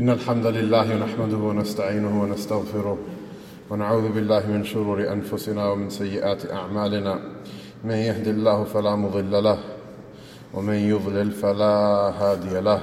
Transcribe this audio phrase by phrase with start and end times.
[0.00, 2.98] إن الحمد لله نحمده ونستعينه ونستغفره
[3.70, 7.20] ونعوذ بالله من شرور أنفسنا ومن سيئات أعمالنا.
[7.84, 9.58] من يهد الله فلا مضل له
[10.54, 11.76] ومن يضلل فلا
[12.20, 12.80] هادي له.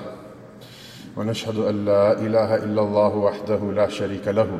[1.17, 4.59] ونشهد أن لا إله إلا الله وحده لا شريك له.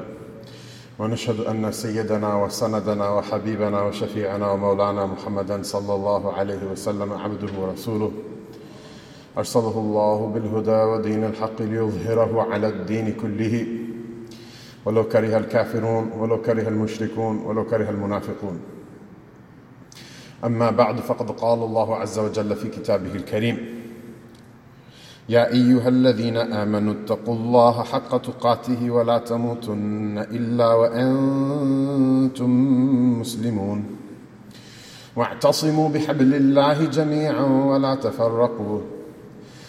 [1.00, 8.12] ونشهد أن سيدنا وسندنا وحبيبنا وشفيعنا ومولانا محمدا صلى الله عليه وسلم عبده ورسوله.
[9.38, 13.68] أرسله الله بالهدى ودين الحق ليظهره على الدين كله.
[14.86, 18.60] ولو كره الكافرون ولو كره المشركون ولو كره المنافقون.
[20.46, 23.58] أما بعد فقد قال الله عز وجل في كتابه الكريم
[25.30, 32.50] يا أيها الذين آمنوا اتقوا الله حق تقاته ولا تموتن إلا وأنتم
[33.20, 33.86] مسلمون.
[35.16, 38.97] واعتصموا بحبل الله جميعا ولا تفرقوا.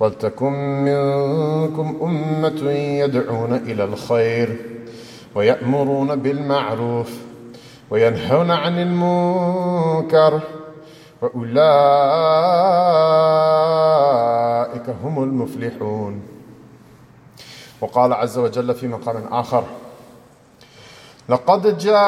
[0.00, 0.52] ولتكن
[0.84, 4.56] منكم أمة يدعون إلى الخير
[5.34, 7.10] ويأمرون بالمعروف
[7.90, 10.40] وينهون عن المنكر
[11.22, 11.62] وأولئك
[15.04, 16.22] هم المفلحون.
[17.80, 19.64] وقال عز وجل في مقام آخر
[21.28, 22.04] لقد جاءكم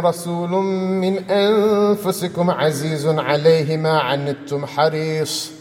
[0.00, 5.52] رسول من أنفسكم عزيز عليه ما عنتم حريص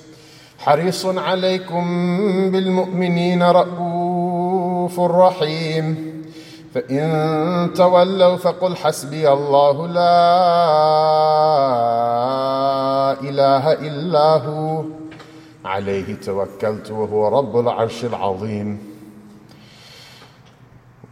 [0.60, 1.84] حريص عليكم
[2.52, 6.08] بالمؤمنين رؤوف رحيم.
[6.74, 10.02] فإن تولوا فقل حسبي الله لا
[13.22, 14.84] إله إلا هو
[15.66, 18.97] عليه توكلت وهو رب العرش العظيم.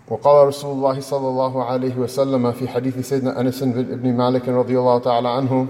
[0.10, 5.00] وقال رسول الله صلى الله عليه وسلم في حديث سيدنا أنس بن مالك رضي الله
[5.00, 5.68] تعالى عنه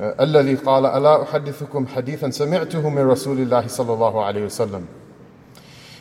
[0.00, 4.86] الذي قال ألا أحدثكم حديثا سمعته من رسول الله صلى الله عليه وسلم؟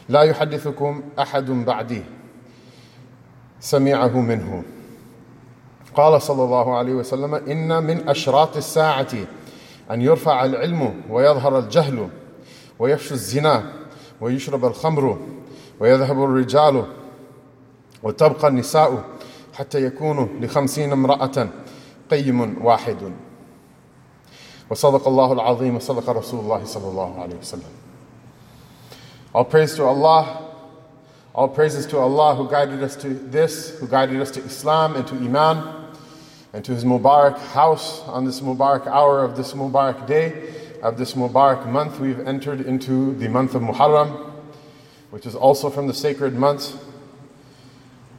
[0.10, 2.04] لا يحدثكم أحد بعدي
[3.60, 4.64] سمعه منه.
[5.96, 9.14] قال صلى الله عليه وسلم إن من أشراط الساعة
[9.92, 12.10] أن يرفع العلم ويظهر الجهل
[12.80, 13.64] ويفشو الزنا
[14.22, 15.18] ويشرب الخمر
[15.80, 16.84] ويذهب الرجال
[18.03, 19.05] وتبقى النساء
[19.55, 21.49] حتى يكون لخمسين امرأة
[22.11, 23.13] قيم واحد
[24.71, 27.73] وصدق الله العظيم وصدق رسول الله صلى الله عليه وسلم
[29.35, 30.49] All praise to Allah
[31.39, 35.07] All praises to Allah who guided us to this, who guided us to Islam and
[35.07, 35.87] to Iman,
[36.53, 40.53] and to His Mubarak house on this Mubarak hour of this Mubarak day,
[40.83, 42.01] of this Mubarak month.
[42.01, 44.33] We've entered into the month of Muharram,
[45.13, 46.77] which is also from the sacred months.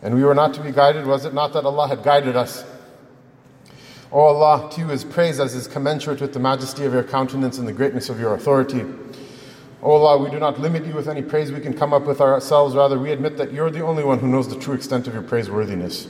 [0.05, 2.63] And we were not to be guided, was it not that Allah had guided us?
[4.13, 7.57] O Allah, to you is praise as is commensurate with the majesty of your countenance
[7.57, 8.85] and the greatness of your authority.
[9.83, 12.21] O Allah, we do not limit you with any praise we can come up with
[12.21, 15.15] ourselves, rather, we admit that you're the only one who knows the true extent of
[15.15, 16.07] your praiseworthiness.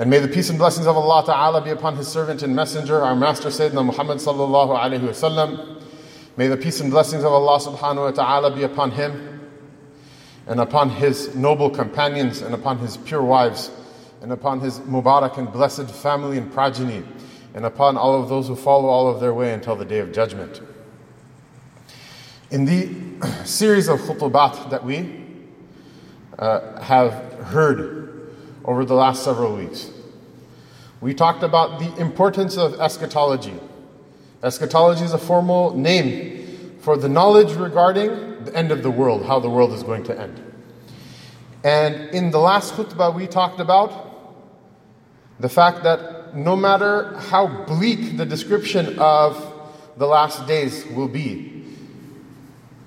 [0.00, 3.00] And may the peace and blessings of Allah Ta'ala be upon His servant and messenger,
[3.02, 5.80] our master Sayyidina Muhammad Sallallahu Alaihi Wasallam.
[6.36, 9.39] May the peace and blessings of Allah Subhanahu Wa Ta'ala be upon him
[10.46, 13.70] and upon his noble companions and upon his pure wives
[14.22, 17.02] and upon his Mubarak and blessed family and progeny
[17.54, 20.12] and upon all of those who follow all of their way until the day of
[20.12, 20.60] judgment.
[22.50, 22.88] In the
[23.44, 25.24] series of khutubat that we
[26.38, 27.12] uh, have
[27.44, 28.32] heard
[28.64, 29.90] over the last several weeks,
[31.00, 33.54] we talked about the importance of eschatology.
[34.42, 39.38] Eschatology is a formal name for the knowledge regarding the end of the world, how
[39.40, 40.42] the world is going to end.
[41.62, 44.08] And in the last khutbah, we talked about
[45.38, 49.52] the fact that no matter how bleak the description of
[49.96, 51.64] the last days will be,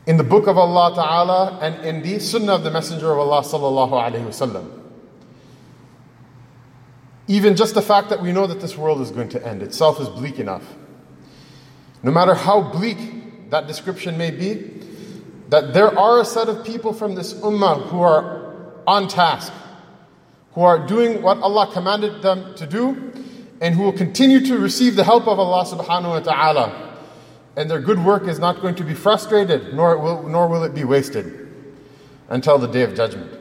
[0.06, 3.42] in the book of Allah Ta'ala and in the sunnah of the Messenger of Allah
[3.42, 4.82] Sallallahu Alaihi Wasallam,
[7.28, 10.02] even just the fact that we know that this world is going to end itself
[10.02, 10.76] is bleak enough.
[12.02, 14.83] No matter how bleak that description may be,
[15.54, 18.56] that there are a set of people from this ummah who are
[18.88, 19.54] on task,
[20.54, 23.14] who are doing what Allah commanded them to do,
[23.62, 26.98] and who will continue to receive the help of Allah subhanahu wa ta'ala.
[27.56, 30.74] And their good work is not going to be frustrated, nor will, nor will it
[30.74, 31.42] be wasted.
[32.30, 33.32] until the day of judgment.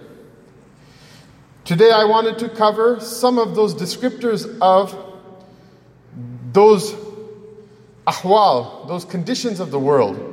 [1.64, 4.94] Today, I wanted to cover some of those descriptors of
[6.52, 6.92] those
[8.06, 10.31] ahwal, those conditions of the world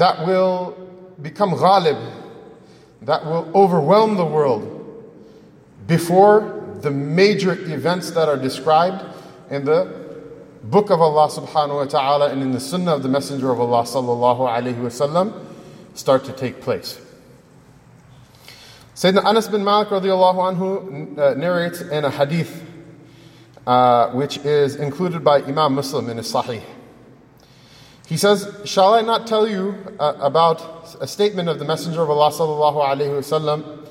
[0.00, 0.74] that will
[1.20, 2.00] become ghalib,
[3.02, 4.64] that will overwhelm the world
[5.86, 9.04] before the major events that are described
[9.50, 9.84] in the
[10.64, 13.82] book of Allah subhanahu wa ta'ala and in the sunnah of the Messenger of Allah
[13.82, 15.34] sallallahu alayhi wasallam
[15.92, 16.98] start to take place.
[18.94, 22.64] Sayyidina Anas bin Malik radiallahu anhu uh, narrates in a hadith
[23.66, 26.62] uh, which is included by Imam Muslim in his Sahih.
[28.10, 32.10] He says, Shall I not tell you uh, about a statement of the Messenger of
[32.10, 33.86] Allah sallallahu wasallam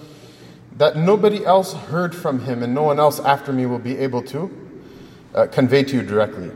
[0.75, 4.21] that nobody else heard from him and no one else after me will be able
[4.24, 4.51] to
[5.33, 6.51] uh, convey to you directly?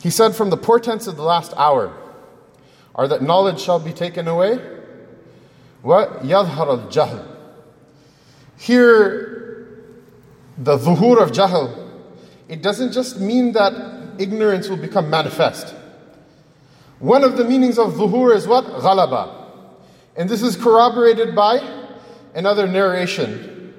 [0.00, 1.92] He said, From the portents of the last hour
[2.94, 4.60] are that knowledge shall be taken away.
[5.82, 6.22] What?
[6.22, 7.26] Yadhar al jahl.
[8.56, 9.82] Here,
[10.56, 11.90] the dhuhur of jahl,
[12.46, 15.73] it doesn't just mean that ignorance will become manifest.
[16.99, 18.65] One of the meanings of dhuhur is what?
[18.65, 19.45] Ghalaba.
[20.15, 21.59] And this is corroborated by
[22.33, 23.73] another narration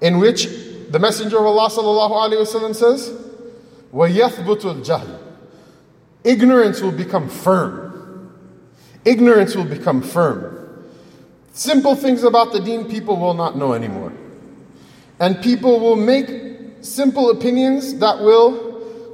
[0.00, 0.46] in which
[0.90, 3.10] the Messenger of Allah sallallahu says,
[3.92, 5.18] وَيَثْبُتُ الْجَهْلُ
[6.24, 8.30] Ignorance will become firm.
[9.04, 10.58] Ignorance will become firm.
[11.52, 14.12] Simple things about the deen people will not know anymore.
[15.20, 16.30] And people will make
[16.80, 18.65] simple opinions that will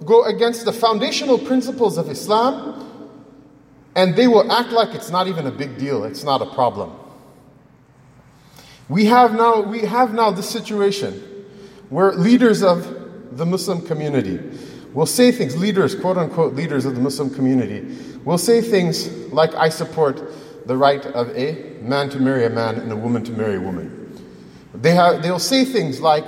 [0.06, 2.80] go against the foundational principles of Islam
[3.96, 6.92] and they will act like it's not even a big deal, it's not a problem.
[8.90, 11.14] We have now, we have now this situation
[11.90, 14.40] where leaders of the Muslim community
[14.94, 17.82] will say things, leaders, quote unquote, leaders of the Muslim community,
[18.24, 20.22] will say things like, I support
[20.68, 23.62] the right of a man to marry a man and a woman to marry a
[23.62, 24.00] woman.
[24.74, 26.26] They have, they'll say things like,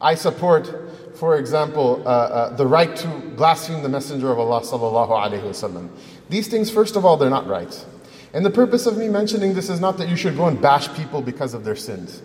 [0.00, 0.85] I support
[1.16, 5.88] for example, uh, uh, the right to blaspheme the Messenger of Allah sallallahu alaihi wasallam.
[6.28, 7.86] These things, first of all, they're not right.
[8.34, 10.94] And the purpose of me mentioning this is not that you should go and bash
[10.94, 12.22] people because of their sins.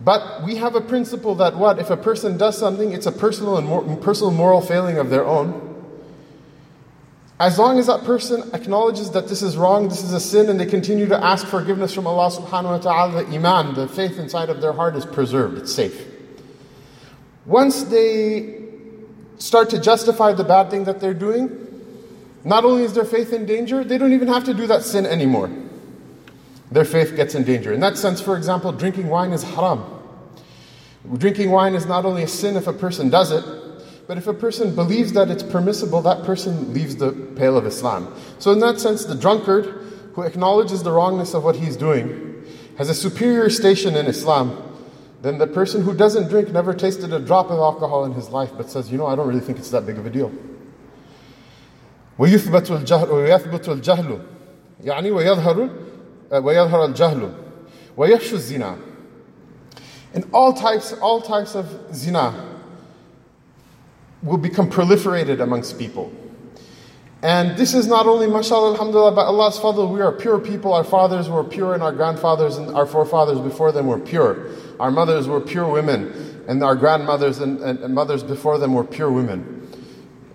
[0.00, 3.56] But we have a principle that what if a person does something, it's a personal
[3.56, 5.62] and mor- personal moral failing of their own.
[7.38, 10.58] As long as that person acknowledges that this is wrong, this is a sin, and
[10.58, 14.48] they continue to ask forgiveness from Allah subhanahu wa ta'ala, the iman, the faith inside
[14.48, 16.15] of their heart is preserved, it's safe.
[17.46, 18.64] Once they
[19.38, 21.48] start to justify the bad thing that they're doing,
[22.44, 25.06] not only is their faith in danger, they don't even have to do that sin
[25.06, 25.50] anymore.
[26.70, 27.72] Their faith gets in danger.
[27.72, 29.84] In that sense, for example, drinking wine is haram.
[31.18, 33.44] Drinking wine is not only a sin if a person does it,
[34.08, 38.12] but if a person believes that it's permissible, that person leaves the pale of Islam.
[38.38, 39.66] So, in that sense, the drunkard
[40.14, 42.44] who acknowledges the wrongness of what he's doing
[42.78, 44.65] has a superior station in Islam
[45.21, 48.51] then the person who doesn't drink never tasted a drop of alcohol in his life
[48.57, 50.31] but says, you know, I don't really think it's that big of a deal.
[52.19, 54.19] ويثبت الجهل ويثبت الجهل
[54.83, 55.69] يعني ويظهر
[56.31, 57.33] ويظهر الجهل
[57.97, 58.77] ويفشو الزنا
[60.13, 61.65] and all types all types of
[61.95, 62.33] zina
[64.21, 66.11] will become proliferated amongst people
[67.26, 70.72] and this is not only, mashallah, alhamdulillah, by Allah's fadl, we are pure people.
[70.72, 74.46] Our fathers were pure, and our grandfathers and our forefathers before them were pure.
[74.78, 78.84] Our mothers were pure women, and our grandmothers and, and, and mothers before them were
[78.84, 79.68] pure women.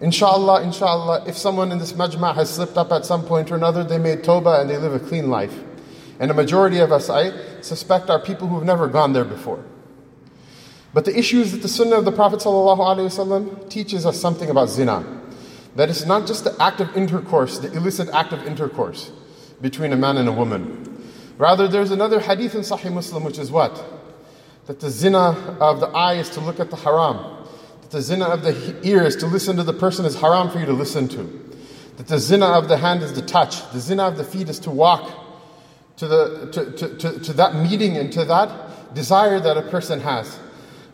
[0.01, 3.85] Inshallah, inshallah, if someone in this majma' has slipped up at some point or another,
[3.85, 5.57] they made tawbah and they live a clean life.
[6.19, 7.31] And a majority of us, I
[7.61, 9.63] suspect, are people who've never gone there before.
[10.93, 12.41] But the issue is that the sunnah of the Prophet
[13.69, 15.20] teaches us something about zina.
[15.76, 19.10] That it's not just the act of intercourse, the illicit act of intercourse
[19.60, 20.82] between a man and a woman.
[21.38, 23.84] Rather, there's another hadith in Sahih Muslim which is what?
[24.66, 27.18] That the zina of the eye is to look at the haram.
[27.82, 30.58] That the zina of the ear is to listen to the person is haram for
[30.58, 31.22] you to listen to.
[31.98, 33.70] That the zina of the hand is to touch.
[33.72, 35.10] The zina of the feet is to walk
[35.98, 40.00] to, the, to, to, to, to that meeting and to that desire that a person
[40.00, 40.38] has.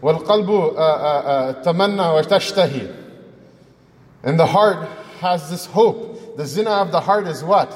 [0.03, 3.03] وَالْقَلْبُ تَمَنَّى وَتَشْتَهِي
[4.27, 4.89] and the heart
[5.21, 6.37] has this hope.
[6.37, 7.73] The zina of the heart is what?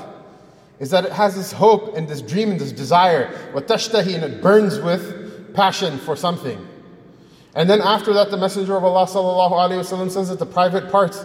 [0.78, 3.32] Is that it has this hope and this dream and this desire.
[3.52, 6.66] وَتَشْتَهِ And it burns with passion for something.
[7.54, 11.24] And then after that, the Messenger of Allah وسلم, says that the private parts,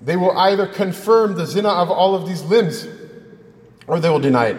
[0.00, 2.88] they will either confirm the zina of all of these limbs
[3.86, 4.56] or they will deny it.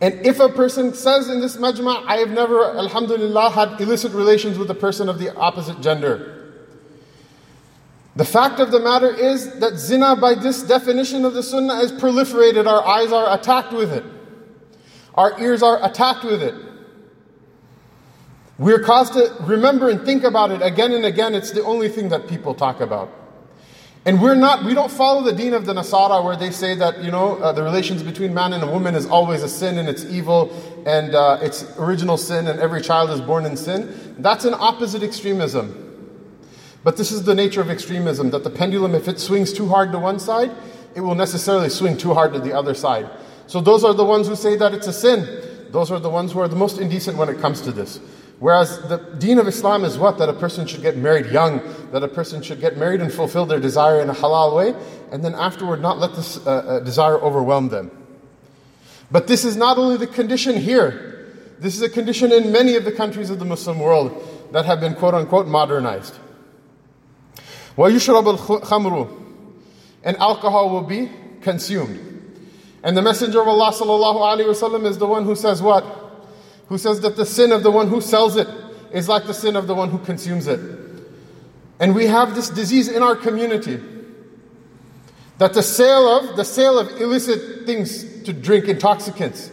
[0.00, 4.58] And if a person says in this majma, I have never, alhamdulillah, had illicit relations
[4.58, 6.41] with a person of the opposite gender,
[8.15, 11.91] the fact of the matter is that zina, by this definition of the sunnah, is
[11.91, 12.67] proliferated.
[12.67, 14.03] Our eyes are attacked with it,
[15.15, 16.55] our ears are attacked with it.
[18.59, 21.33] We're caused to remember and think about it again and again.
[21.33, 23.11] It's the only thing that people talk about.
[24.05, 27.01] And we're not, we don't follow the deen of the Nasara where they say that,
[27.01, 29.87] you know, uh, the relations between man and a woman is always a sin and
[29.87, 30.51] it's evil
[30.85, 34.15] and uh, it's original sin and every child is born in sin.
[34.19, 35.92] That's an opposite extremism.
[36.83, 39.91] But this is the nature of extremism that the pendulum, if it swings too hard
[39.93, 40.51] to one side,
[40.95, 43.09] it will necessarily swing too hard to the other side.
[43.47, 45.69] So those are the ones who say that it's a sin.
[45.71, 47.99] Those are the ones who are the most indecent when it comes to this.
[48.39, 50.17] Whereas the deen of Islam is what?
[50.17, 51.61] That a person should get married young,
[51.91, 54.75] that a person should get married and fulfill their desire in a halal way,
[55.11, 57.89] and then afterward not let this uh, uh, desire overwhelm them.
[59.09, 62.83] But this is not only the condition here, this is a condition in many of
[62.83, 66.15] the countries of the Muslim world that have been quote unquote modernized.
[67.76, 69.22] وَيُشْرَبُ الْخَمْرُ
[70.04, 71.10] And alcohol will be
[71.40, 72.04] consumed.
[72.82, 75.84] And the Messenger of Allah sallallahu alaihi wasallam is the one who says what?
[76.68, 78.48] Who says that the sin of the one who sells it
[78.92, 80.60] is like the sin of the one who consumes it.
[81.80, 83.80] And we have this disease in our community
[85.38, 89.50] that the sale of the sale of illicit things to drink intoxicants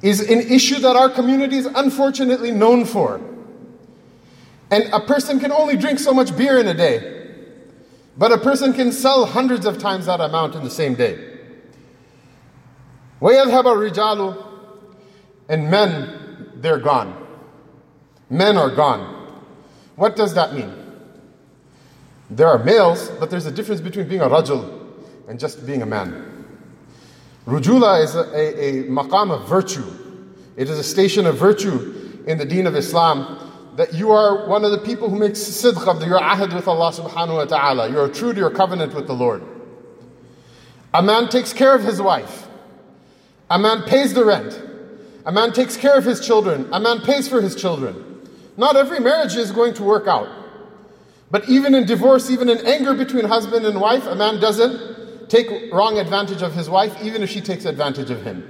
[0.00, 3.20] is an issue that our community is unfortunately known for.
[4.72, 7.26] And a person can only drink so much beer in a day.
[8.16, 11.38] But a person can sell hundreds of times that amount in the same day.
[13.20, 14.44] وَيَذْهَبَ الرِّجَالُ
[15.48, 17.26] And men, they're gone.
[18.28, 19.14] Men are gone.
[19.96, 20.72] What does that mean?
[22.30, 24.86] There are males, but there's a difference between being a rajul
[25.28, 26.44] and just being a man.
[27.46, 29.86] Rujula is a, a, a maqam of virtue.
[30.56, 33.41] It is a station of virtue in the deen of Islam
[33.75, 36.91] that you are one of the people who makes sidq of your ahad with Allah
[36.91, 37.89] subhanahu wa ta'ala.
[37.89, 39.43] You're true to your covenant with the Lord.
[40.93, 42.47] A man takes care of his wife.
[43.49, 44.61] A man pays the rent.
[45.25, 46.69] A man takes care of his children.
[46.71, 48.27] A man pays for his children.
[48.57, 50.29] Not every marriage is going to work out.
[51.31, 55.73] But even in divorce, even in anger between husband and wife, a man doesn't take
[55.73, 58.47] wrong advantage of his wife, even if she takes advantage of him.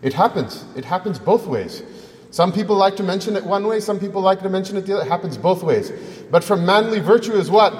[0.00, 0.64] It happens.
[0.74, 1.82] It happens both ways.
[2.35, 4.93] Some people like to mention it one way, some people like to mention it the
[4.95, 5.05] other.
[5.05, 5.91] It happens both ways.
[6.31, 7.73] But from manly virtue is what?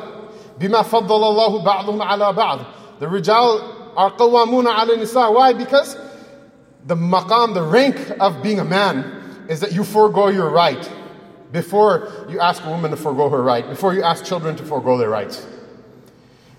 [0.60, 2.66] بما فضل الله بعضهم على بعض.
[3.00, 5.32] The rijal are قوامون على nisa.
[5.32, 5.54] Why?
[5.54, 5.98] Because
[6.86, 10.90] the maqam, the rank of being a man is that you forego your right
[11.52, 14.98] before you ask a woman to forego her right, before you ask children to forego
[14.98, 15.46] their rights.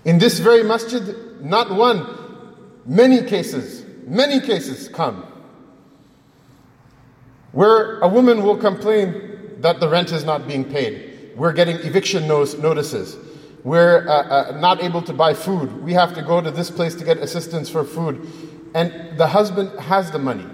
[0.05, 2.05] In this very masjid, not one,
[2.85, 5.25] many cases, many cases come
[7.52, 11.32] where a woman will complain that the rent is not being paid.
[11.36, 13.16] We're getting eviction notices.
[13.64, 15.82] We're uh, uh, not able to buy food.
[15.82, 18.26] We have to go to this place to get assistance for food.
[18.74, 20.46] And the husband has the money.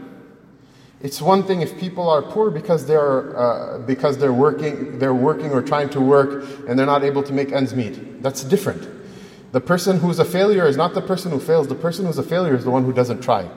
[1.00, 5.50] It's one thing if people are poor because they're, uh, because they're, working, they're working
[5.50, 8.22] or trying to work and they're not able to make ends meet.
[8.22, 8.88] That's different.
[9.52, 11.68] The person who's a failure is not the person who fails.
[11.68, 13.48] The person who's a failure is the one who doesn't try.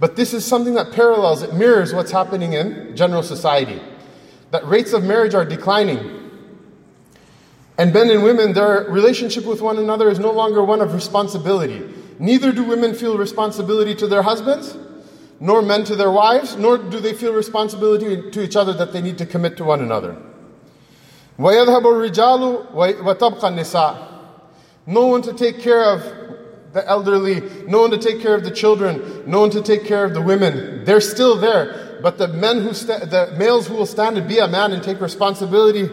[0.00, 3.80] But this is something that parallels, it mirrors what's happening in general society.
[4.50, 6.30] That rates of marriage are declining.
[7.76, 11.88] And men and women, their relationship with one another is no longer one of responsibility.
[12.18, 14.76] Neither do women feel responsibility to their husbands,
[15.40, 19.00] nor men to their wives, nor do they feel responsibility to each other that they
[19.00, 20.16] need to commit to one another.
[21.38, 24.08] وَيَذْهَبُ الرِّجَالُ وَتَبْقَى النِّسَاءُ
[24.86, 26.21] No one to take care of
[26.73, 30.03] the elderly, no one to take care of the children, no one to take care
[30.03, 30.83] of the women.
[30.85, 31.99] They're still there.
[32.01, 34.99] But the men who the males who will stand and be a man and take
[34.99, 35.89] responsibility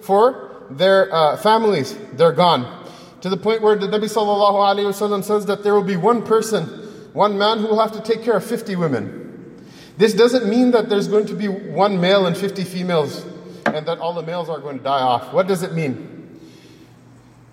[0.00, 2.80] for their uh, families, they're gone.
[3.20, 6.24] To the point where the Nabi sallallahu alaihi wasallam says that there will be one
[6.24, 6.64] person,
[7.12, 9.64] one man who will have to take care of 50 women.
[9.98, 13.24] This doesn't mean that there's going to be one male and 50 females
[13.66, 15.32] and that all the males are going to die off.
[15.32, 16.40] What does it mean?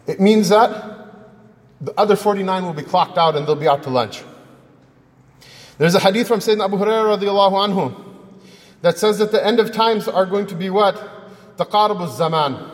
[0.08, 0.99] It means that
[1.81, 4.23] the other 49 will be clocked out and they'll be out to lunch.
[5.79, 8.05] There's a hadith from Sayyidina Abu Hurairah radiallahu anhu
[8.83, 10.97] that says that the end of times are going to be what?
[11.57, 12.71] Taqarab zaman.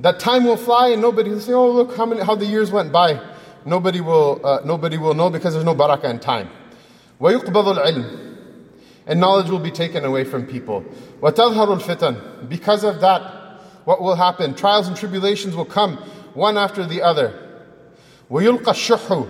[0.00, 2.70] That time will fly and nobody will say, oh look how, many, how the years
[2.70, 3.20] went by.
[3.66, 6.48] Nobody will, uh, nobody will know because there's no barakah in time.
[7.20, 8.36] وَيُقْبَضُ الْعِلْمِ
[9.06, 10.82] And knowledge will be taken away from people.
[11.20, 14.54] وَتَظْهَرُ الْفِتَنِ Because of that, what will happen?
[14.54, 15.98] Trials and tribulations will come
[16.32, 17.43] one after the other.
[18.30, 19.28] وَيُلْقَى الشُّحُّ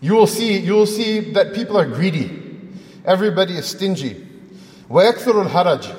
[0.00, 2.44] You will see, you will see that people are greedy.
[3.04, 4.26] Everybody is stingy.
[4.90, 5.96] وَيَكْثُرُ الْحَرَجِ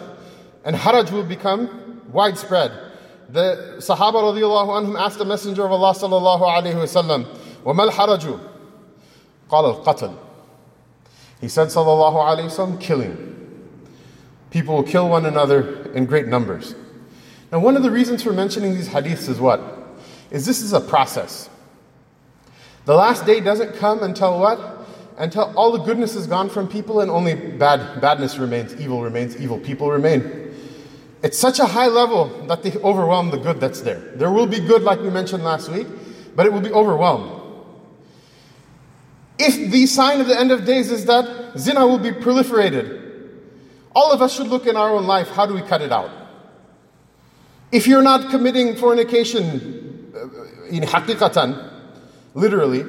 [0.65, 2.71] And haraj will become widespread.
[3.29, 7.25] the Sahaba radiallahu anhum asked the Messenger of Allah sallallahu alayhi wasallam,
[7.63, 8.39] وَمَا الْحَرَجُ
[9.49, 10.15] قال القتل
[11.41, 13.25] He said sallallahu alayhi wasallam, killing.
[14.51, 16.75] People will kill one another in great numbers.
[17.51, 19.61] Now one of the reasons for mentioning these hadiths is what?
[20.31, 21.49] Is this is a process.
[22.84, 24.60] The last day doesn't come until what?
[25.16, 29.40] Until all the goodness is gone from people and only bad badness remains, evil remains,
[29.40, 30.52] evil people remain.
[31.22, 34.00] It's such a high level that they overwhelm the good that's there.
[34.16, 35.86] There will be good, like we mentioned last week,
[36.36, 37.40] but it will be overwhelmed.
[39.38, 43.00] If the sign of the end of days is that zina will be proliferated,
[43.94, 46.10] all of us should look in our own life how do we cut it out?
[47.72, 51.73] If you're not committing fornication uh, in haqiqatan,
[52.34, 52.84] literally,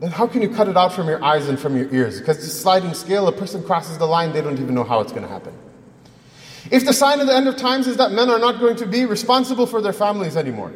[0.00, 2.18] then how can you cut it out from your eyes and from your ears?
[2.18, 5.12] Because the sliding scale, a person crosses the line, they don't even know how it's
[5.12, 5.52] going to happen.
[6.70, 8.86] If the sign of the end of times is that men are not going to
[8.86, 10.72] be responsible for their families anymore,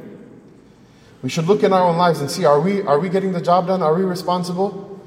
[1.23, 3.41] we should look in our own lives and see are we, are we getting the
[3.41, 3.83] job done?
[3.83, 5.01] Are we responsible?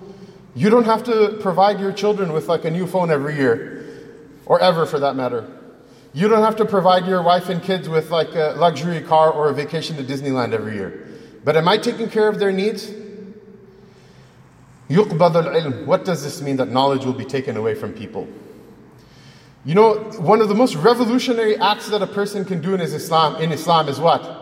[0.56, 3.86] You don't have to provide your children with like a new phone every year,
[4.46, 5.48] or ever for that matter.
[6.14, 9.50] You don't have to provide your wife and kids with like a luxury car or
[9.50, 11.08] a vacation to Disneyland every year.
[11.44, 12.92] But am I taking care of their needs?
[14.88, 18.28] What does this mean that knowledge will be taken away from people?
[19.64, 23.42] You know, one of the most revolutionary acts that a person can do in Islam,
[23.42, 24.40] in Islam is what?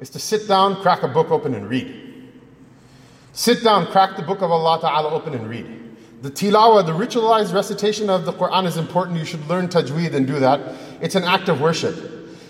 [0.00, 1.94] Is to sit down, crack a book open and read.
[3.32, 5.66] Sit down, crack the book of Allah Ta'ala open and read.
[6.22, 9.18] The tilawah, the ritualized recitation of the Quran is important.
[9.18, 10.74] You should learn tajweed and do that.
[11.02, 11.94] It's an act of worship.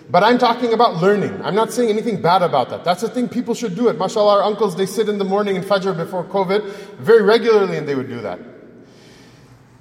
[0.08, 1.40] But I'm talking about learning.
[1.42, 2.84] I'm not saying anything bad about that.
[2.84, 3.98] That's the thing people should do it.
[3.98, 6.64] MashaAllah, our uncles, they sit in the morning in Fajr before COVID
[6.98, 8.38] very regularly and they would do that.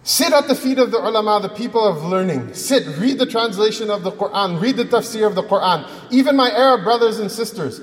[0.01, 2.53] Sit at the feet of the ulama, the people of learning.
[2.53, 5.88] Sit, read the translation of the Quran, read the tafsir of the Quran.
[6.12, 7.82] Even my Arab brothers and sisters,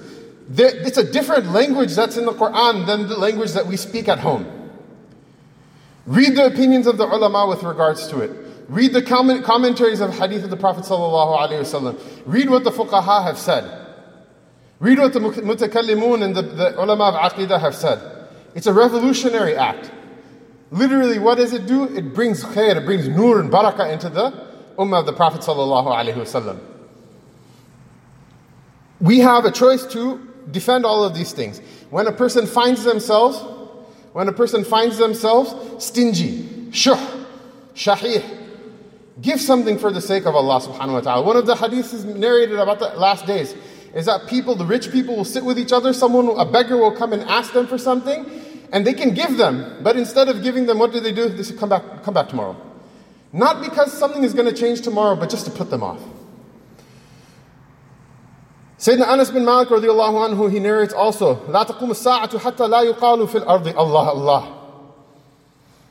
[0.56, 4.20] it's a different language that's in the Quran than the language that we speak at
[4.20, 4.46] home.
[6.06, 8.30] Read the opinions of the ulama with regards to it.
[8.72, 10.88] Read the comment, commentaries of hadith of the Prophet
[12.24, 13.70] Read what the fuqaha have said.
[14.80, 18.00] Read what the mutakallimun and the, the ulama of aqidah have said.
[18.54, 19.90] It's a revolutionary act.
[20.70, 21.84] Literally, what does it do?
[21.84, 24.30] It brings khair, it brings nur and barakah into the
[24.78, 25.44] ummah of the Prophet
[29.00, 30.18] We have a choice to
[30.50, 31.60] defend all of these things.
[31.90, 33.38] When a person finds themselves,
[34.14, 36.96] when a person finds themselves stingy, shuh,
[37.74, 38.38] shahih,
[39.21, 41.25] give something for the sake of Allah subhanahu wa ta'ala.
[41.25, 43.55] One of the hadiths is narrated about the last days
[43.93, 46.91] is that people, the rich people will sit with each other, someone, a beggar will
[46.91, 48.29] come and ask them for something,
[48.71, 51.29] and they can give them, but instead of giving them, what do they do?
[51.29, 52.55] They say, come back, come back tomorrow.
[53.33, 56.01] Not because something is going to change tomorrow, but just to put them off.
[58.77, 63.27] Sayyidina Anas bin Malik radiallahu anhu, he narrates also, لا تقوم الساعة حتى لا يقال
[63.27, 64.53] في الأرض الله الله.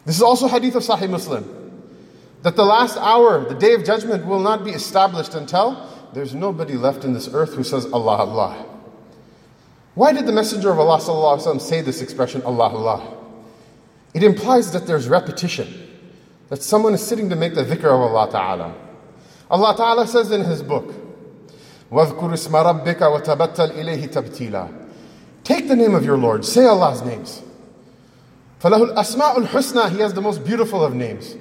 [0.05, 1.60] This is also hadith of Sahih Muslim.
[2.43, 6.75] That the last hour, the day of judgment, will not be established until there's nobody
[6.75, 8.67] left in this earth who says Allah Allah.
[9.95, 13.17] Why did the Messenger of Allah وسلم, say this expression, Allah Allah?
[14.13, 15.67] It implies that there's repetition,
[16.49, 18.75] that someone is sitting to make the dhikr of Allah Ta'ala.
[19.51, 20.95] Allah Ta'ala says in His book,
[21.91, 24.87] وَاذْكُرِ اسْمَ رَبِّكَ وَتَبَتَّلْ إِلَيْهِ تَبْتِيلًا
[25.45, 27.43] Take the name of your Lord, say Allah's names.
[28.61, 31.37] فَلَهُ الْأَسْمَاءُ الْحُسْنَى He has the most beautiful of names.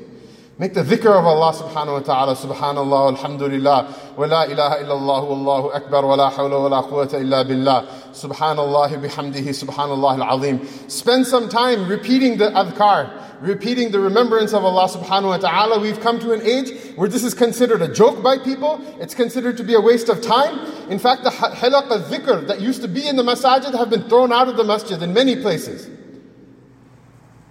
[0.60, 5.74] Make the dhikr of Allah subhanahu wa ta'ala, subhanallah, alhamdulillah, wa la ilaha illallah, wallahu
[5.74, 10.62] akbar, wa la hawla wa la quwwata illa billah, subhanallah bihamdihi, subhanallah al-azim.
[10.90, 15.80] Spend some time repeating the adhkar, repeating the remembrance of Allah subhanahu wa ta'ala.
[15.80, 18.84] We've come to an age where this is considered a joke by people.
[19.00, 20.58] It's considered to be a waste of time.
[20.90, 24.30] In fact, the halaq al-dhikr that used to be in the masajid have been thrown
[24.30, 25.88] out of the masjid in many places.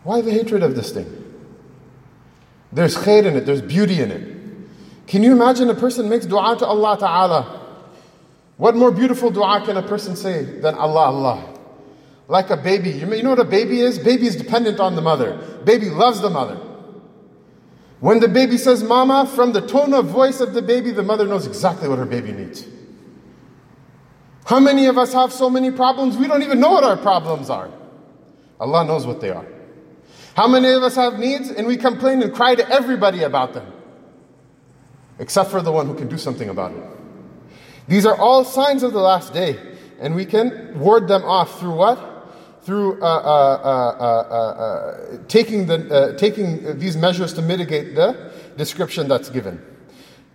[0.04, 1.19] Why the hatred of this thing?
[2.72, 4.36] There's khair in it, there's beauty in it.
[5.08, 7.60] Can you imagine a person makes dua to Allah Ta'ala?
[8.58, 11.56] What more beautiful dua can a person say than Allah, Allah?
[12.28, 12.92] Like a baby.
[12.92, 13.98] You know what a baby is?
[13.98, 15.38] Baby is dependent on the mother.
[15.64, 16.58] Baby loves the mother.
[18.02, 21.26] When the baby says mama, from the tone of voice of the baby, the mother
[21.26, 22.66] knows exactly what her baby needs.
[24.46, 27.50] How many of us have so many problems we don't even know what our problems
[27.50, 27.70] are?
[28.60, 29.46] Allah knows what they are.
[30.40, 33.74] How many of us have needs and we complain and cry to everybody about them?
[35.20, 36.82] Except for the one who can do something about it.
[37.90, 39.60] These are all signs of the last day,
[40.00, 42.00] and we can ward them off through what?
[42.62, 49.62] Through uh, uh, uh, taking, the, taking these measures to mitigate the description that's given.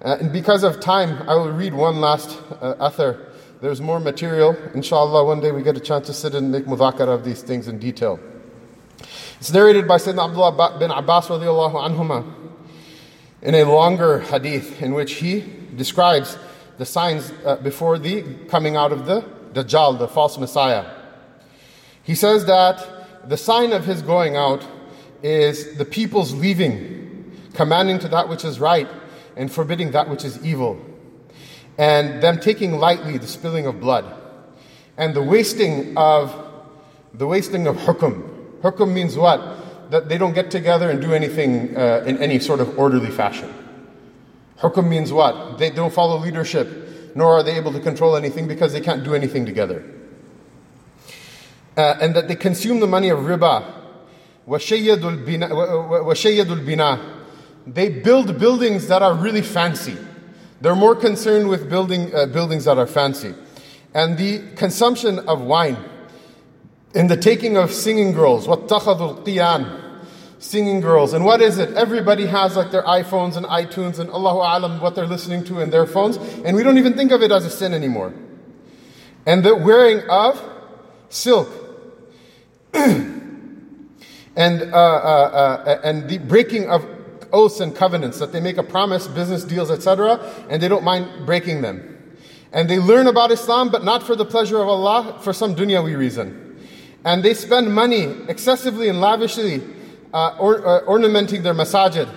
[0.03, 3.15] Uh, and because of time, I will read one last uh.
[3.63, 4.55] There's more material.
[4.75, 7.69] Inshallah, one day we get a chance to sit and make mudhakara of these things
[7.69, 8.21] in detail.
[9.45, 12.25] It's narrated by Sayyidina Abdullah bin Abbas radiallahu anhuma
[13.43, 15.45] in a longer hadith in which he
[15.77, 16.39] describes
[16.79, 19.21] the signs uh, before the coming out of the
[19.53, 20.87] Dajjal, the false Messiah.
[22.03, 24.67] He says that the sign of his going out
[25.23, 28.89] is the people's leaving, commanding to that which is right
[29.37, 30.83] and forbidding that which is evil,
[31.77, 34.07] and them taking lightly the spilling of blood,
[34.97, 36.35] and the wasting of
[37.13, 38.34] the wasting of hukum.
[38.64, 39.92] Hukum means what?
[39.92, 43.54] That they don't get together and do anything uh, in any sort of orderly fashion.
[44.60, 45.58] Hukum means what?
[45.58, 49.16] They don't follow leadership, nor are they able to control anything because they can't do
[49.16, 49.84] anything together.
[51.78, 53.76] Uh, and that they consume the money of riba.
[54.48, 55.26] وَشَيَّدُ
[56.46, 57.00] الْبِنَا
[57.68, 59.96] They build buildings that are really fancy.
[60.60, 63.34] They're more concerned with building uh, buildings that are fancy.
[63.94, 65.78] And the consumption of wine
[66.95, 69.83] in the taking of singing girls, what takhadul qiyan,
[70.39, 71.13] singing girls.
[71.13, 71.75] And what is it?
[71.75, 75.71] Everybody has like their iPhones and iTunes and Allahu Alam what they're listening to in
[75.71, 78.15] their phones, and we don't even think of it as a sin anymore.
[79.27, 80.41] And the wearing of
[81.09, 81.49] silk.
[82.75, 83.23] and
[84.37, 86.87] uh, uh, uh, and the breaking of
[87.33, 91.27] oaths and covenants that they make a promise, business deals, etc., and they don't mind
[91.27, 91.91] breaking them.
[92.53, 95.97] And they learn about Islam, but not for the pleasure of Allah, for some dunyawi
[95.97, 96.44] reason.
[97.05, 99.63] And they spend money excessively and lavishly
[100.13, 102.09] uh, or, uh, ornamenting their masajid,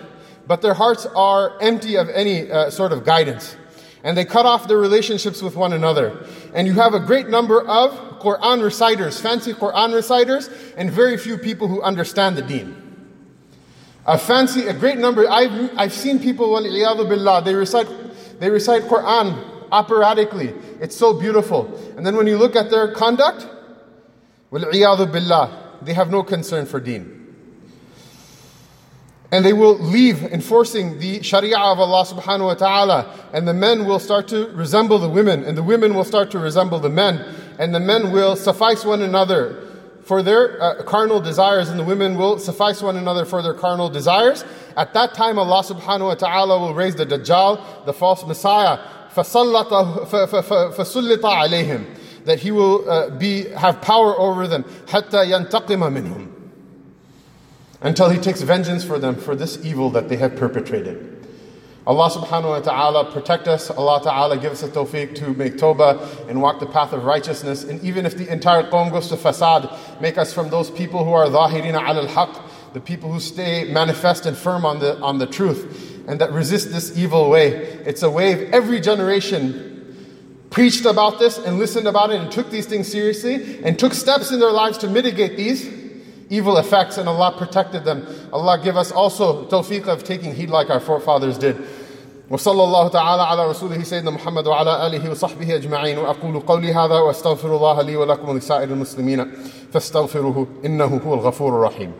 [0.46, 3.58] but their hearts are empty of any uh, sort of guidance.
[4.04, 6.26] And they cut off their relationships with one another.
[6.54, 11.38] And you have a great number of Quran reciters, fancy Quran reciters, and very few
[11.38, 12.84] people who understand the deen.
[14.06, 15.30] A fancy, a great number.
[15.30, 17.88] I've, I've seen people, billah, they recite,
[18.40, 20.54] they recite Quran operatically.
[20.80, 21.66] It's so beautiful.
[21.98, 23.46] And then when you look at their conduct,
[24.51, 27.19] billah, they have no concern for deen.
[29.33, 33.31] And they will leave enforcing the Sharia of Allah subhanahu wa ta'ala.
[33.33, 36.39] And the men will start to resemble the women, and the women will start to
[36.39, 37.25] resemble the men.
[37.59, 39.71] And the men will suffice one another
[40.05, 43.89] for their uh, carnal desires, and the women will suffice one another for their carnal
[43.89, 44.45] desires.
[44.77, 48.81] At that time, Allah subhanahu wa ta'ala will raise the Dajjal, the false Messiah,
[49.15, 49.71] فَسُلِّطَ
[51.21, 51.87] عَلَيْهِمْ
[52.27, 56.33] That he will uh, be, have power over them, حَتَّى يَنْتَقِمَ مِنْهُمْ
[57.83, 61.09] until He takes vengeance for them for this evil that they have perpetrated.
[61.85, 63.69] Allah subhanahu wa ta'ala protect us.
[63.69, 67.65] Allah ta'ala give us a tawfiq to make tawbah and walk the path of righteousness.
[67.65, 71.13] And even if the entire qawm goes to fasad, make us from those people who
[71.13, 72.41] are dhahirina al haq,
[72.73, 76.71] the people who stay manifest and firm on the, on the truth and that resist
[76.71, 77.49] this evil way.
[77.85, 78.51] It's a wave.
[78.53, 79.66] Every generation
[80.51, 84.31] preached about this and listened about it and took these things seriously and took steps
[84.31, 85.67] in their lives to mitigate these
[86.29, 88.07] evil effects and Allah protected them.
[88.33, 91.57] Allah give us also tawfiq of taking heed like our forefathers did.
[92.31, 97.57] وصلى الله تعالى على رسوله سيدنا محمد وعلى آله وصحبه أجمعين وأقول قولي هذا وأستغفر
[97.57, 99.33] الله لي ولكم ولسائر المسلمين
[99.73, 101.93] فاستغفروه إنه هو الغفور الرحيم